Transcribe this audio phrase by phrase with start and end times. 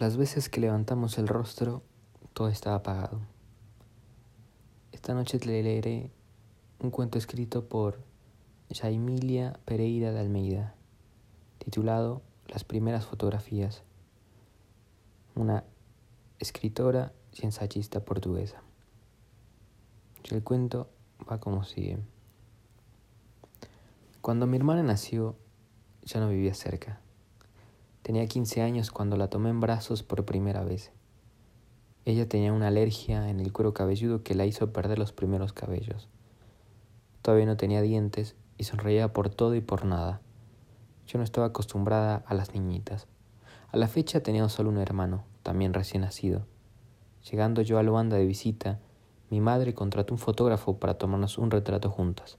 [0.00, 1.80] Las veces que levantamos el rostro,
[2.32, 3.20] todo estaba apagado.
[4.90, 6.10] Esta noche te leeré
[6.80, 8.00] un cuento escrito por
[8.72, 10.74] Jaimilia Pereira de Almeida,
[11.58, 13.84] titulado Las primeras fotografías,
[15.36, 15.62] una
[16.40, 18.62] escritora y ensayista portuguesa.
[20.28, 20.90] el cuento
[21.30, 22.00] va como sigue.
[24.20, 25.36] Cuando mi hermana nació,
[26.02, 27.03] ya no vivía cerca.
[28.04, 30.92] Tenía 15 años cuando la tomé en brazos por primera vez.
[32.04, 36.10] Ella tenía una alergia en el cuero cabelludo que la hizo perder los primeros cabellos.
[37.22, 40.20] Todavía no tenía dientes y sonreía por todo y por nada.
[41.06, 43.06] Yo no estaba acostumbrada a las niñitas.
[43.72, 46.44] A la fecha tenía solo un hermano, también recién nacido.
[47.30, 48.80] Llegando yo a Luanda de visita,
[49.30, 52.36] mi madre contrató un fotógrafo para tomarnos un retrato juntas.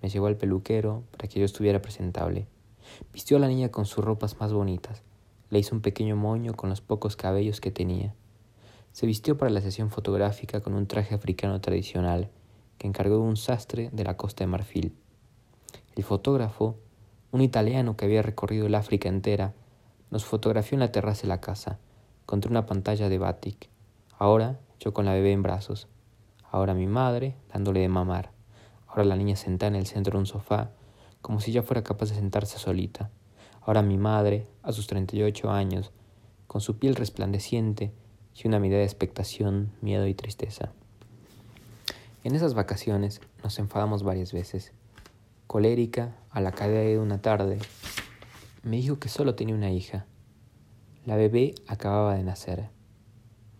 [0.00, 2.48] Me llevó al peluquero para que yo estuviera presentable.
[3.12, 5.02] Vistió a la niña con sus ropas más bonitas.
[5.50, 8.14] Le hizo un pequeño moño con los pocos cabellos que tenía.
[8.92, 12.30] Se vistió para la sesión fotográfica con un traje africano tradicional
[12.78, 14.94] que encargó un sastre de la costa de Marfil.
[15.96, 16.76] El fotógrafo,
[17.30, 19.54] un italiano que había recorrido el África entera,
[20.10, 21.78] nos fotografió en la terraza de la casa,
[22.26, 23.68] contra una pantalla de batik.
[24.18, 25.88] Ahora yo con la bebé en brazos.
[26.50, 28.32] Ahora mi madre dándole de mamar.
[28.88, 30.70] Ahora la niña sentada en el centro de un sofá
[31.22, 33.10] como si ya fuera capaz de sentarse solita.
[33.60, 35.92] Ahora mi madre, a sus 38 años,
[36.46, 37.92] con su piel resplandeciente
[38.34, 40.72] y una mirada de expectación, miedo y tristeza.
[42.24, 44.72] En esas vacaciones nos enfadamos varias veces.
[45.46, 47.58] Colérica, a la caída de una tarde,
[48.62, 50.06] me dijo que solo tenía una hija.
[51.06, 52.68] La bebé acababa de nacer.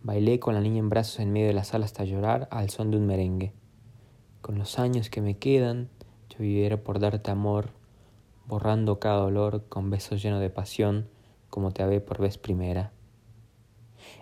[0.03, 2.91] Bailé con la niña en brazos en medio de la sala hasta llorar al son
[2.91, 3.53] de un merengue.
[4.41, 5.89] Con los años que me quedan,
[6.31, 7.71] yo viviera por darte amor,
[8.47, 11.09] borrando cada dolor con besos llenos de pasión,
[11.49, 12.93] como te habé por vez primera.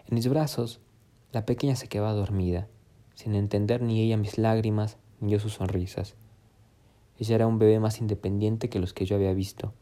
[0.07, 0.79] En mis brazos,
[1.31, 2.67] la pequeña se quedaba dormida,
[3.13, 6.15] sin entender ni ella mis lágrimas, ni yo sus sonrisas.
[7.19, 9.73] Ella era un bebé más independiente que los que yo había visto.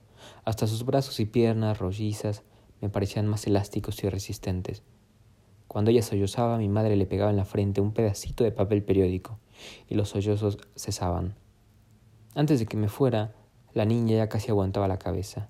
[0.44, 2.44] Hasta sus brazos y piernas rollizas
[2.82, 4.84] me parecían más elásticos y resistentes.
[5.68, 9.40] Cuando ella sollozaba, mi madre le pegaba en la frente un pedacito de papel periódico,
[9.88, 11.36] y los sollozos cesaban.
[12.36, 13.34] Antes de que me fuera,
[13.74, 15.50] la niña ya casi aguantaba la cabeza.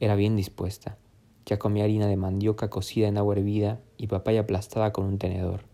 [0.00, 0.98] Era bien dispuesta.
[1.46, 5.64] Ya comía harina de mandioca cocida en agua hervida y papaya aplastada con un tenedor.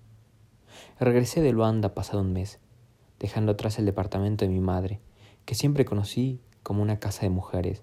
[1.01, 2.59] Regresé de Luanda pasado un mes,
[3.19, 5.01] dejando atrás el departamento de mi madre,
[5.45, 7.83] que siempre conocí como una casa de mujeres.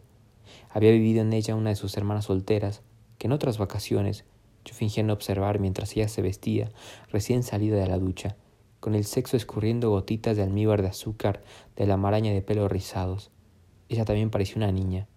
[0.70, 2.82] Había vivido en ella una de sus hermanas solteras,
[3.18, 4.26] que en otras vacaciones
[4.64, 6.72] yo fingía no observar mientras ella se vestía,
[7.12, 8.36] recién salida de la ducha,
[8.80, 11.42] con el sexo escurriendo gotitas de almíbar de azúcar
[11.76, 13.32] de la maraña de pelos rizados.
[13.90, 15.08] Ella también parecía una niña.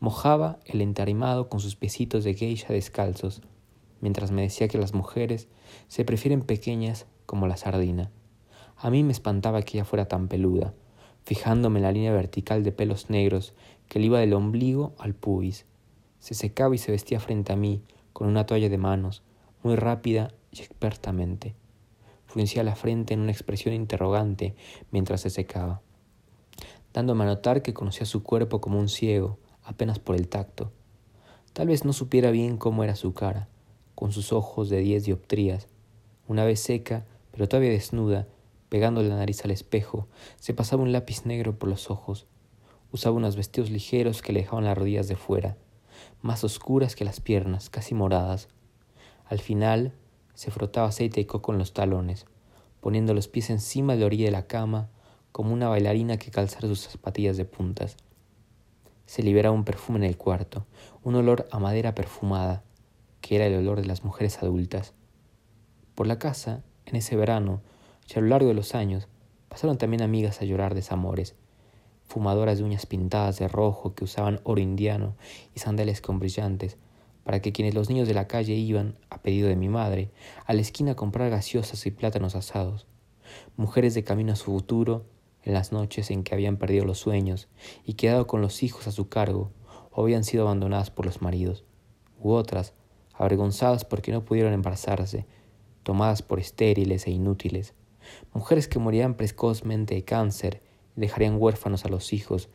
[0.00, 3.42] Mojaba el entarimado con sus piecitos de geisha descalzos,
[4.00, 5.48] mientras me decía que las mujeres
[5.88, 8.10] se prefieren pequeñas como la sardina.
[8.76, 10.74] A mí me espantaba que ella fuera tan peluda,
[11.24, 13.54] fijándome en la línea vertical de pelos negros
[13.88, 15.66] que le iba del ombligo al pubis.
[16.18, 19.22] Se secaba y se vestía frente a mí con una toalla de manos,
[19.62, 21.54] muy rápida y expertamente
[22.36, 24.54] la frente en una expresión interrogante
[24.90, 25.80] mientras se secaba,
[26.92, 30.70] dándome a notar que conocía su cuerpo como un ciego, apenas por el tacto.
[31.54, 33.48] Tal vez no supiera bien cómo era su cara,
[33.94, 35.68] con sus ojos de diez dioptrías.
[36.28, 38.26] Una vez seca, pero todavía desnuda,
[38.68, 40.06] pegando la nariz al espejo,
[40.38, 42.26] se pasaba un lápiz negro por los ojos.
[42.92, 45.56] Usaba unos vestidos ligeros que le dejaban las rodillas de fuera,
[46.20, 48.48] más oscuras que las piernas, casi moradas.
[49.24, 49.94] Al final,
[50.36, 52.26] se frotaba aceite de coco en los talones,
[52.80, 54.88] poniendo los pies encima de la orilla de la cama,
[55.32, 57.96] como una bailarina que calzara sus zapatillas de puntas.
[59.06, 60.66] Se liberaba un perfume en el cuarto,
[61.02, 62.62] un olor a madera perfumada,
[63.22, 64.92] que era el olor de las mujeres adultas.
[65.94, 67.62] Por la casa, en ese verano,
[68.08, 69.08] y a lo largo de los años,
[69.48, 71.34] pasaron también amigas a llorar desamores,
[72.04, 75.16] fumadoras de uñas pintadas de rojo que usaban oro indiano
[75.54, 76.76] y sandales con brillantes,
[77.26, 80.12] para que quienes los niños de la calle iban, a pedido de mi madre,
[80.44, 82.86] a la esquina a comprar gaseosas y plátanos asados,
[83.56, 85.06] mujeres de camino a su futuro,
[85.42, 87.48] en las noches en que habían perdido los sueños
[87.84, 89.50] y quedado con los hijos a su cargo
[89.90, 91.64] o habían sido abandonadas por los maridos,
[92.20, 92.74] u otras,
[93.12, 95.26] avergonzadas porque no pudieron embarazarse,
[95.82, 97.74] tomadas por estériles e inútiles,
[98.34, 100.62] mujeres que morían precozmente de cáncer
[100.96, 102.50] y dejarían huérfanos a los hijos,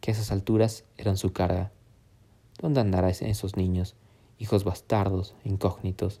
[0.00, 1.72] que a esas alturas eran su carga.
[2.58, 3.96] ¿Dónde andarán esos niños?
[4.44, 6.20] Hijos bastardos, incógnitos.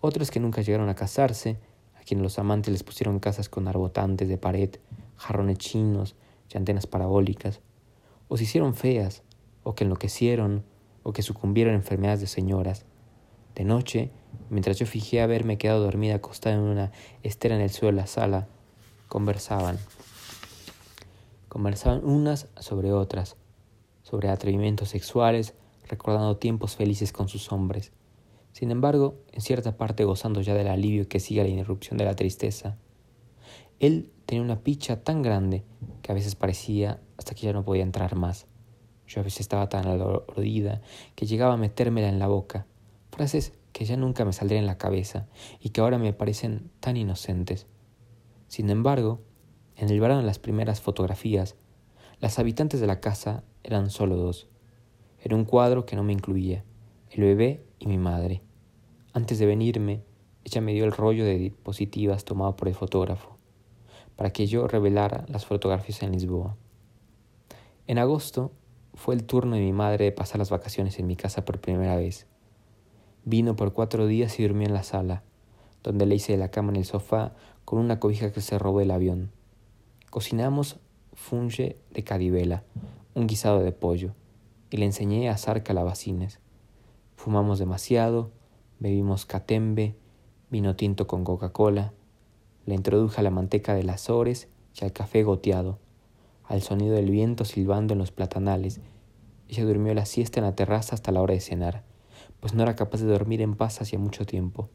[0.00, 1.58] Otros que nunca llegaron a casarse,
[1.98, 4.76] a quienes los amantes les pusieron casas con arbotantes de pared,
[5.16, 6.16] jarrones chinos
[6.52, 7.60] y antenas parabólicas,
[8.28, 9.22] o se hicieron feas,
[9.62, 10.64] o que enloquecieron,
[11.02, 12.84] o que sucumbieron a enfermedades de señoras,
[13.54, 14.12] De noche,
[14.50, 16.92] mientras yo fijé haberme quedado dormida acostada en una
[17.24, 18.46] estera en el suelo de la sala,
[19.08, 19.78] conversaban.
[21.48, 23.36] Conversaban unas sobre otras,
[24.04, 25.54] sobre atrevimientos sexuales,
[25.88, 27.92] recordando tiempos felices con sus hombres.
[28.52, 32.16] Sin embargo, en cierta parte gozando ya del alivio que sigue la interrupción de la
[32.16, 32.76] tristeza.
[33.80, 35.64] Él tenía una picha tan grande
[36.02, 38.46] que a veces parecía hasta que ya no podía entrar más.
[39.06, 40.82] Yo a veces estaba tan alordida
[41.14, 42.66] que llegaba a metérmela en la boca.
[43.10, 45.26] Frases que ya nunca me saldrían en la cabeza
[45.60, 47.66] y que ahora me parecen tan inocentes.
[48.48, 49.20] Sin embargo,
[49.76, 51.54] en el verano de las primeras fotografías,
[52.20, 54.48] las habitantes de la casa eran solo dos.
[55.20, 56.64] Era un cuadro que no me incluía,
[57.10, 58.42] el bebé y mi madre.
[59.12, 60.02] Antes de venirme,
[60.44, 63.36] ella me dio el rollo de diapositivas tomado por el fotógrafo,
[64.16, 66.56] para que yo revelara las fotografías en Lisboa.
[67.86, 68.52] En agosto
[68.94, 71.96] fue el turno de mi madre de pasar las vacaciones en mi casa por primera
[71.96, 72.26] vez.
[73.24, 75.22] Vino por cuatro días y durmió en la sala,
[75.82, 78.90] donde le hice la cama en el sofá con una cobija que se robó del
[78.92, 79.30] avión.
[80.10, 80.78] Cocinamos
[81.12, 82.62] funge de cadivela,
[83.14, 84.14] un guisado de pollo,
[84.70, 86.40] y le enseñé a asar calabacines.
[87.16, 88.30] Fumamos demasiado,
[88.78, 89.96] bebimos catembe,
[90.50, 91.92] vino tinto con Coca-Cola,
[92.66, 95.78] le introduje a la manteca de las ores y al café goteado,
[96.44, 98.80] al sonido del viento silbando en los platanales.
[99.48, 101.84] Ella durmió la siesta en la terraza hasta la hora de cenar,
[102.40, 104.68] pues no era capaz de dormir en paz hacía mucho tiempo.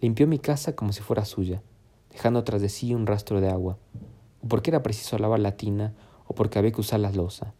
[0.00, 1.62] Limpió mi casa como si fuera suya,
[2.10, 3.78] dejando tras de sí un rastro de agua,
[4.42, 5.94] o porque era preciso lavar la tina,
[6.26, 7.54] o porque había que usar la losa.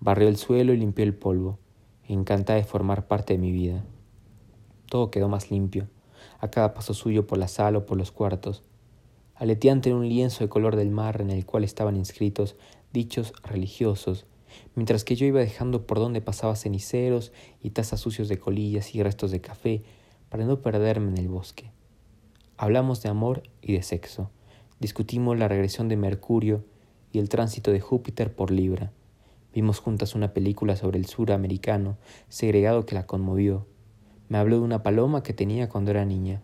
[0.00, 1.58] Barrió el suelo y limpió el polvo,
[2.06, 3.84] encantada de formar parte de mi vida.
[4.88, 5.88] Todo quedó más limpio,
[6.38, 8.62] a cada paso suyo por la sala o por los cuartos,
[9.34, 12.56] aleteante en un lienzo de color del mar en el cual estaban inscritos
[12.92, 14.26] dichos religiosos,
[14.74, 17.32] mientras que yo iba dejando por donde pasaba ceniceros
[17.62, 19.82] y tazas sucios de colillas y restos de café
[20.28, 21.70] para no perderme en el bosque.
[22.56, 24.30] Hablamos de amor y de sexo,
[24.80, 26.64] discutimos la regresión de Mercurio
[27.12, 28.92] y el tránsito de Júpiter por Libra.
[29.56, 31.96] Vimos juntas una película sobre el sur americano,
[32.28, 33.66] segregado que la conmovió.
[34.28, 36.42] Me habló de una paloma que tenía cuando era niña.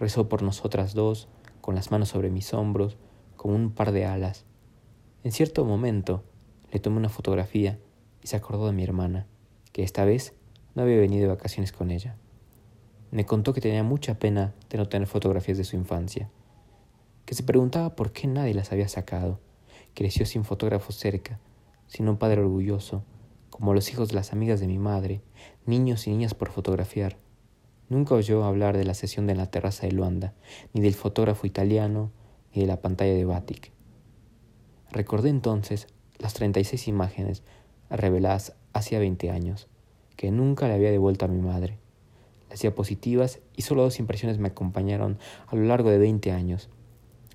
[0.00, 1.28] Rezó por nosotras dos,
[1.60, 2.96] con las manos sobre mis hombros,
[3.36, 4.44] como un par de alas.
[5.22, 6.24] En cierto momento
[6.72, 7.78] le tomé una fotografía
[8.24, 9.28] y se acordó de mi hermana,
[9.70, 10.34] que esta vez
[10.74, 12.16] no había venido de vacaciones con ella.
[13.12, 16.28] Me contó que tenía mucha pena de no tener fotografías de su infancia,
[17.24, 19.38] que se preguntaba por qué nadie las había sacado.
[19.94, 21.38] Creció sin fotógrafos cerca,
[21.88, 23.02] sin un padre orgulloso,
[23.50, 25.20] como los hijos de las amigas de mi madre,
[25.66, 27.16] niños y niñas por fotografiar.
[27.88, 30.34] Nunca oyó hablar de la sesión de la terraza de Luanda,
[30.72, 32.12] ni del fotógrafo italiano,
[32.54, 33.72] ni de la pantalla de Batik.
[34.92, 35.88] Recordé entonces
[36.18, 37.42] las treinta y seis imágenes
[37.90, 39.68] reveladas hacía veinte años,
[40.16, 41.78] que nunca le había devuelto a mi madre.
[42.50, 46.68] Las diapositivas y solo dos impresiones me acompañaron a lo largo de veinte años,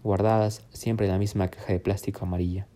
[0.03, 2.67] guardadas siempre en la misma caja de plástico amarilla.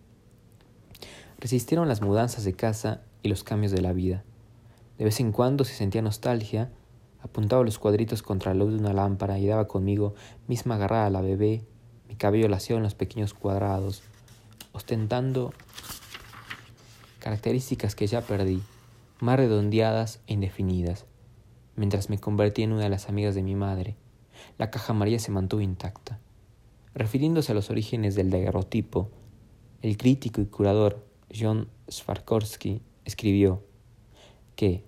[1.39, 4.23] Resistieron las mudanzas de casa y los cambios de la vida.
[4.97, 6.71] De vez en cuando, se sentía nostalgia,
[7.21, 10.15] apuntaba los cuadritos contra la luz de una lámpara y daba conmigo,
[10.47, 11.63] misma agarrada a la bebé,
[12.07, 14.01] mi cabello laseado en los pequeños cuadrados,
[14.71, 15.53] ostentando
[17.19, 18.63] características que ya perdí,
[19.19, 21.05] más redondeadas e indefinidas.
[21.75, 23.95] Mientras me convertí en una de las amigas de mi madre,
[24.57, 26.19] la caja amarilla se mantuvo intacta.
[26.95, 29.11] Refiriéndose a los orígenes del daguerrotipo,
[29.83, 33.63] el crítico y curador John Swarkowski escribió
[34.55, 34.83] que,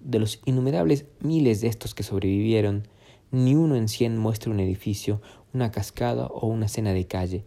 [0.00, 2.88] de los innumerables miles de estos que sobrevivieron,
[3.30, 5.20] ni uno en cien muestra un edificio,
[5.54, 7.44] una cascada o una escena de calle.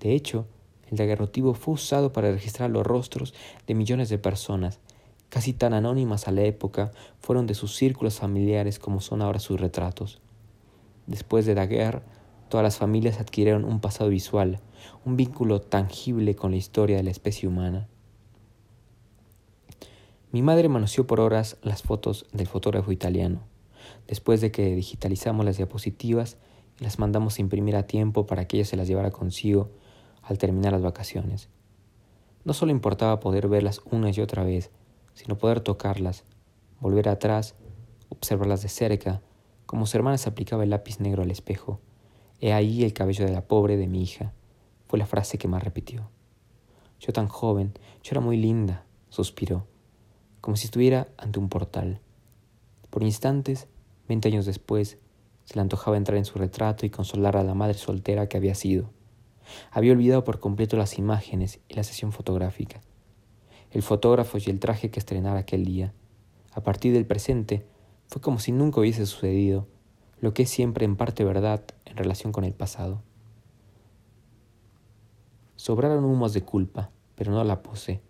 [0.00, 0.46] De hecho,
[0.90, 3.34] el daguerrotipo fue usado para registrar los rostros
[3.66, 4.78] de millones de personas,
[5.28, 9.60] casi tan anónimas a la época fueron de sus círculos familiares como son ahora sus
[9.60, 10.20] retratos.
[11.06, 12.02] Después de Daguerre,
[12.48, 14.60] Todas las familias adquirieron un pasado visual,
[15.04, 17.88] un vínculo tangible con la historia de la especie humana.
[20.32, 23.40] Mi madre manoseó por horas las fotos del fotógrafo italiano,
[24.06, 26.36] después de que digitalizamos las diapositivas
[26.80, 29.70] y las mandamos a imprimir a tiempo para que ella se las llevara consigo
[30.22, 31.48] al terminar las vacaciones.
[32.44, 34.70] No solo importaba poder verlas una y otra vez,
[35.14, 36.24] sino poder tocarlas,
[36.80, 37.54] volver atrás,
[38.08, 39.22] observarlas de cerca,
[39.64, 41.80] como su hermana se aplicaba el lápiz negro al espejo
[42.40, 44.32] He ahí el cabello de la pobre de mi hija,
[44.96, 46.08] fue la frase que más repitió.
[47.00, 49.66] Yo tan joven, yo era muy linda, suspiró,
[50.40, 52.00] como si estuviera ante un portal.
[52.88, 53.68] Por instantes,
[54.08, 54.96] veinte años después,
[55.44, 58.54] se le antojaba entrar en su retrato y consolar a la madre soltera que había
[58.54, 58.88] sido.
[59.70, 62.80] Había olvidado por completo las imágenes y la sesión fotográfica,
[63.72, 65.92] el fotógrafo y el traje que estrenara aquel día.
[66.54, 67.66] A partir del presente,
[68.08, 69.66] Fue como si nunca hubiese sucedido,
[70.20, 73.02] lo que es siempre en parte verdad en relación con el pasado.
[75.56, 78.02] Sobraron humos de culpa, pero no la posee.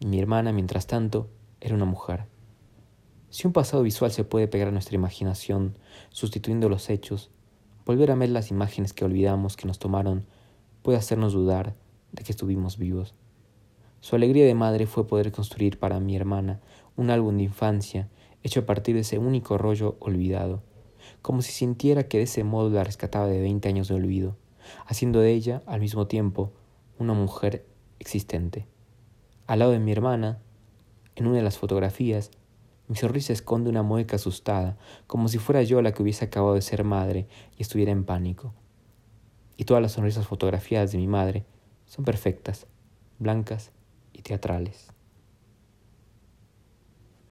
[0.00, 2.26] Y mi hermana, mientras tanto, era una mujer.
[3.30, 5.78] Si un pasado visual se puede pegar a nuestra imaginación,
[6.10, 7.30] sustituyendo los hechos,
[7.86, 10.26] volver a ver las imágenes que olvidamos que nos tomaron
[10.82, 11.74] puede hacernos dudar
[12.12, 13.14] de que estuvimos vivos.
[14.00, 16.60] Su alegría de madre fue poder construir para mi hermana
[16.96, 18.08] un álbum de infancia
[18.42, 20.62] hecho a partir de ese único rollo olvidado,
[21.22, 24.36] como si sintiera que de ese modo la rescataba de veinte años de olvido,
[24.86, 26.52] haciendo de ella, al mismo tiempo,
[27.02, 27.66] una mujer
[27.98, 28.66] existente.
[29.46, 30.40] Al lado de mi hermana,
[31.16, 32.30] en una de las fotografías,
[32.88, 36.62] mi sonrisa esconde una mueca asustada, como si fuera yo la que hubiese acabado de
[36.62, 38.54] ser madre y estuviera en pánico.
[39.56, 41.44] Y todas las sonrisas fotografiadas de mi madre
[41.86, 42.66] son perfectas,
[43.18, 43.72] blancas
[44.12, 44.92] y teatrales.